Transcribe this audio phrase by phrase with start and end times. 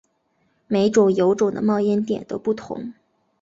[0.65, 2.95] 每种油种的冒烟点都不同。